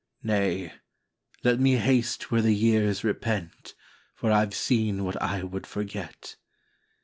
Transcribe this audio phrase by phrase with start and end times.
[0.33, 0.73] "Nay,
[1.43, 3.75] let me haste where the years repent,
[4.15, 6.37] For I ve seen what I would forget."